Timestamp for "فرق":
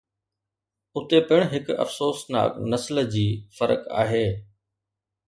3.59-3.81